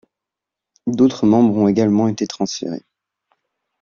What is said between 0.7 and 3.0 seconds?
D’autres membres ont également été transférées.